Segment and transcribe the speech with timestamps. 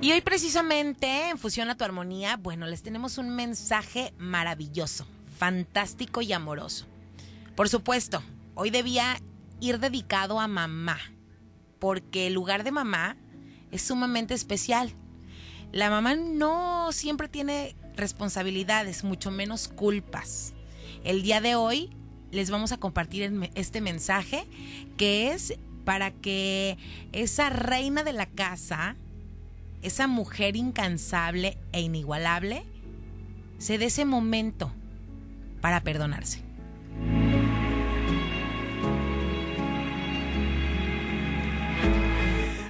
[0.00, 5.08] Y hoy precisamente en Fusión a tu Armonía, bueno, les tenemos un mensaje maravilloso,
[5.38, 6.86] fantástico y amoroso.
[7.56, 8.22] Por supuesto,
[8.54, 9.20] hoy debía
[9.58, 10.98] ir dedicado a mamá,
[11.80, 13.16] porque el lugar de mamá
[13.72, 14.92] es sumamente especial.
[15.72, 20.54] La mamá no siempre tiene responsabilidades, mucho menos culpas.
[21.02, 21.90] El día de hoy
[22.30, 24.46] les vamos a compartir este mensaje
[24.96, 26.78] que es para que
[27.10, 28.94] esa reina de la casa,
[29.82, 32.64] esa mujer incansable e inigualable,
[33.58, 34.72] se dé ese momento
[35.60, 36.42] para perdonarse.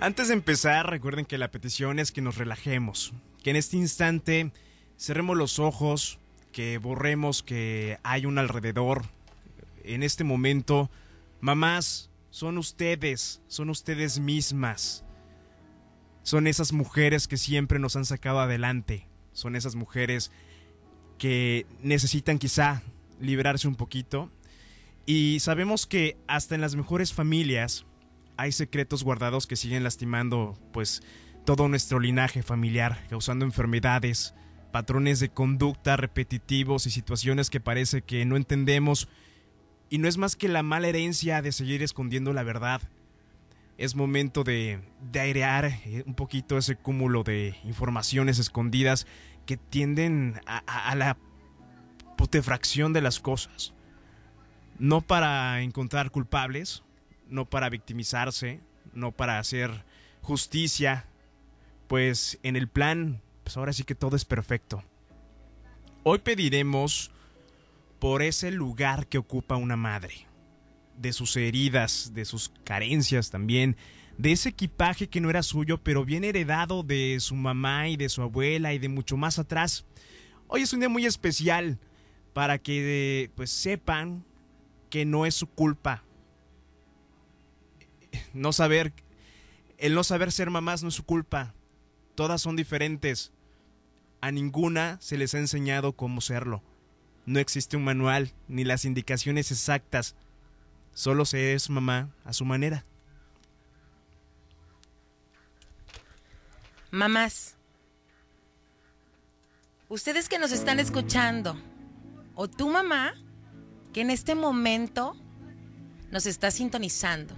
[0.00, 4.52] Antes de empezar, recuerden que la petición es que nos relajemos, que en este instante
[4.98, 6.18] cerremos los ojos,
[6.52, 9.06] que borremos que hay un alrededor.
[9.82, 10.90] En este momento,
[11.40, 15.04] mamás, son ustedes, son ustedes mismas.
[16.24, 19.06] Son esas mujeres que siempre nos han sacado adelante.
[19.32, 20.32] Son esas mujeres
[21.18, 22.82] que necesitan quizá
[23.20, 24.32] liberarse un poquito.
[25.04, 27.84] Y sabemos que hasta en las mejores familias
[28.38, 31.02] hay secretos guardados que siguen lastimando pues
[31.44, 34.34] todo nuestro linaje familiar, causando enfermedades,
[34.72, 39.08] patrones de conducta repetitivos y situaciones que parece que no entendemos
[39.90, 42.80] y no es más que la mala herencia de seguir escondiendo la verdad
[43.78, 44.80] es momento de,
[45.14, 49.06] airear eh, un poquito ese cúmulo de informaciones escondidas
[49.46, 51.16] que tienden a, a, la
[52.16, 53.74] putefracción de las cosas.
[54.78, 56.82] No para encontrar culpables,
[57.28, 58.60] no para victimizarse,
[58.92, 59.84] no para hacer
[60.22, 61.06] justicia,
[61.86, 64.82] pues en el plan, pues ahora sí que todo es perfecto.
[66.02, 67.10] Hoy pediremos
[67.98, 70.26] por ese lugar que ocupa una madre
[70.96, 73.76] de sus heridas, de sus carencias también,
[74.18, 78.08] de ese equipaje que no era suyo, pero bien heredado de su mamá y de
[78.08, 79.84] su abuela y de mucho más atrás.
[80.46, 81.78] Hoy es un día muy especial
[82.32, 84.24] para que pues sepan
[84.90, 86.04] que no es su culpa.
[88.32, 88.92] No saber
[89.78, 91.54] el no saber ser mamás no es su culpa.
[92.14, 93.32] Todas son diferentes.
[94.20, 96.62] A ninguna se les ha enseñado cómo serlo.
[97.26, 100.14] No existe un manual ni las indicaciones exactas
[100.94, 102.84] Solo se es mamá a su manera.
[106.92, 107.56] Mamás,
[109.88, 111.60] ustedes que nos están escuchando,
[112.36, 113.14] o tu mamá,
[113.92, 115.16] que en este momento
[116.12, 117.34] nos está sintonizando,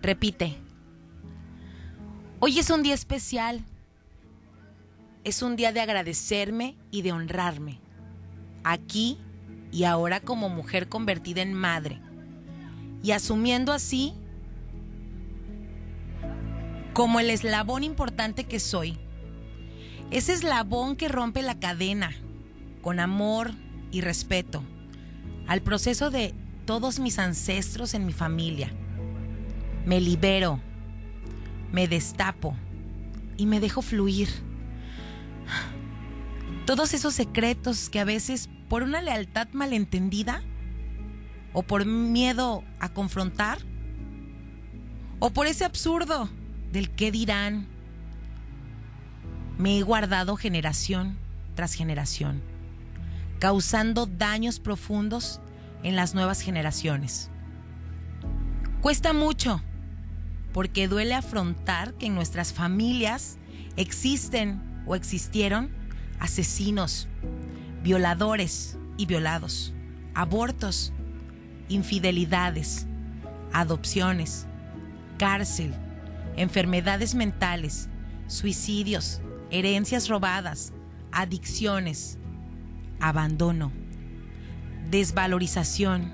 [0.00, 0.56] repite,
[2.40, 3.62] hoy es un día especial,
[5.24, 7.78] es un día de agradecerme y de honrarme,
[8.62, 9.18] aquí
[9.70, 12.00] y ahora como mujer convertida en madre
[13.04, 14.14] y asumiendo así
[16.94, 18.98] como el eslabón importante que soy.
[20.10, 22.12] Ese eslabón que rompe la cadena
[22.80, 23.52] con amor
[23.90, 24.62] y respeto
[25.46, 26.32] al proceso de
[26.64, 28.72] todos mis ancestros en mi familia.
[29.84, 30.60] Me libero,
[31.72, 32.56] me destapo
[33.36, 34.30] y me dejo fluir.
[36.64, 40.42] Todos esos secretos que a veces por una lealtad malentendida
[41.54, 43.58] o por miedo a confrontar,
[45.20, 46.28] o por ese absurdo
[46.70, 47.66] del qué dirán.
[49.56, 51.16] Me he guardado generación
[51.54, 52.42] tras generación,
[53.38, 55.40] causando daños profundos
[55.82, 57.30] en las nuevas generaciones.
[58.82, 59.62] Cuesta mucho,
[60.52, 63.38] porque duele afrontar que en nuestras familias
[63.76, 65.70] existen o existieron
[66.18, 67.08] asesinos,
[67.82, 69.72] violadores y violados,
[70.14, 70.92] abortos,
[71.68, 72.86] infidelidades,
[73.52, 74.46] adopciones,
[75.18, 75.74] cárcel,
[76.36, 77.88] enfermedades mentales,
[78.26, 79.20] suicidios,
[79.50, 80.72] herencias robadas,
[81.12, 82.18] adicciones,
[83.00, 83.72] abandono,
[84.90, 86.12] desvalorización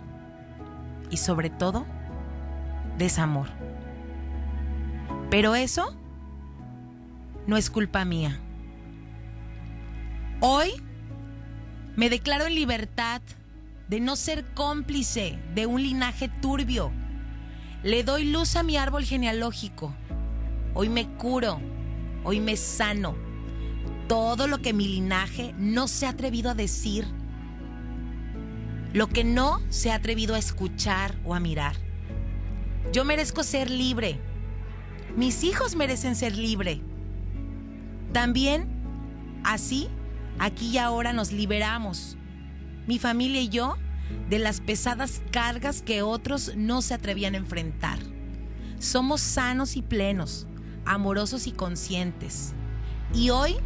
[1.11, 1.87] y sobre todo,
[2.99, 3.49] desamor.
[5.31, 5.97] Pero eso
[7.47, 8.39] no es culpa mía.
[10.41, 10.71] Hoy
[11.97, 13.23] me declaro en libertad
[13.91, 16.93] de no ser cómplice de un linaje turbio.
[17.83, 19.93] Le doy luz a mi árbol genealógico.
[20.75, 21.61] Hoy me curo,
[22.23, 23.17] hoy me sano.
[24.07, 27.05] Todo lo que mi linaje no se ha atrevido a decir,
[28.93, 31.75] lo que no se ha atrevido a escuchar o a mirar.
[32.93, 34.21] Yo merezco ser libre.
[35.17, 36.81] Mis hijos merecen ser libre.
[38.13, 38.69] También,
[39.43, 39.89] así,
[40.39, 42.17] aquí y ahora nos liberamos
[42.87, 43.77] mi familia y yo,
[44.29, 47.99] de las pesadas cargas que otros no se atrevían a enfrentar.
[48.79, 50.47] Somos sanos y plenos,
[50.85, 52.53] amorosos y conscientes.
[53.15, 53.57] Y hoy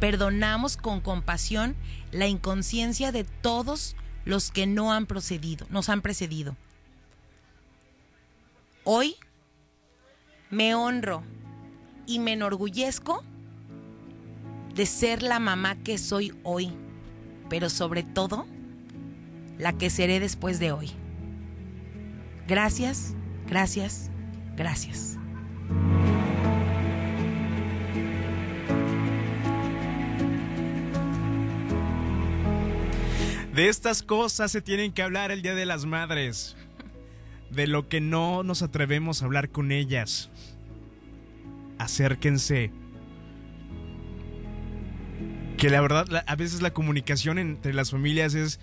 [0.00, 1.76] perdonamos con compasión
[2.10, 6.56] la inconsciencia de todos los que no han procedido, nos han precedido.
[8.84, 9.16] Hoy
[10.50, 11.22] me honro
[12.06, 13.22] y me enorgullezco
[14.74, 16.72] de ser la mamá que soy hoy,
[17.48, 18.46] pero sobre todo
[19.58, 20.90] la que seré después de hoy.
[22.46, 23.14] Gracias,
[23.46, 24.10] gracias,
[24.56, 25.18] gracias.
[33.54, 36.56] De estas cosas se tienen que hablar el Día de las Madres.
[37.50, 40.28] De lo que no nos atrevemos a hablar con ellas.
[41.78, 42.72] Acérquense.
[45.56, 48.58] Que la verdad, a veces la comunicación entre las familias es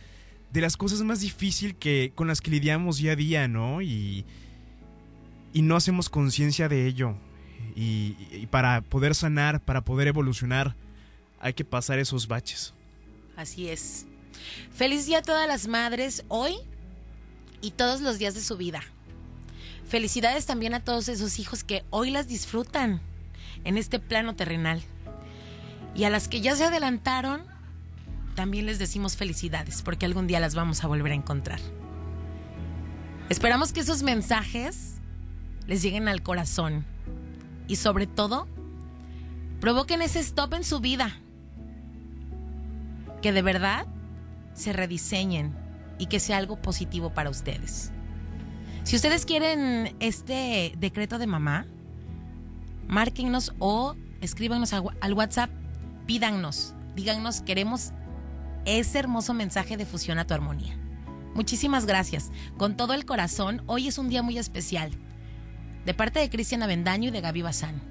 [0.51, 3.81] de las cosas más difíciles que, con las que lidiamos día a día, ¿no?
[3.81, 4.25] Y,
[5.53, 7.15] y no hacemos conciencia de ello.
[7.75, 10.75] Y, y para poder sanar, para poder evolucionar,
[11.39, 12.73] hay que pasar esos baches.
[13.37, 14.05] Así es.
[14.73, 16.55] Feliz día a todas las madres hoy
[17.61, 18.81] y todos los días de su vida.
[19.87, 23.01] Felicidades también a todos esos hijos que hoy las disfrutan
[23.63, 24.81] en este plano terrenal.
[25.95, 27.50] Y a las que ya se adelantaron,
[28.31, 31.59] también les decimos felicidades porque algún día las vamos a volver a encontrar.
[33.29, 34.95] Esperamos que esos mensajes
[35.67, 36.85] les lleguen al corazón
[37.67, 38.47] y sobre todo
[39.61, 41.15] provoquen ese stop en su vida.
[43.21, 43.85] Que de verdad
[44.53, 45.55] se rediseñen
[45.97, 47.91] y que sea algo positivo para ustedes.
[48.83, 51.65] Si ustedes quieren este decreto de mamá,
[52.87, 55.51] márquennos o escríbanos al WhatsApp,
[56.07, 57.93] pídanos, díganos, queremos
[58.65, 60.77] ese hermoso mensaje de fusión a tu armonía.
[61.33, 62.31] Muchísimas gracias.
[62.57, 64.91] Con todo el corazón, hoy es un día muy especial.
[65.85, 67.81] De parte de Cristian Avendaño y de Gaby Bazán.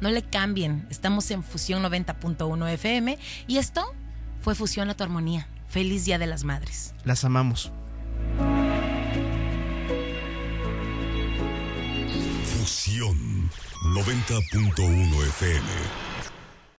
[0.00, 3.92] No le cambien, estamos en Fusión 90.1 FM y esto
[4.40, 5.48] fue Fusión a tu armonía.
[5.68, 6.94] Feliz Día de las Madres.
[7.04, 7.72] Las amamos.
[12.44, 13.50] Fusión
[13.94, 16.07] 90.1 FM.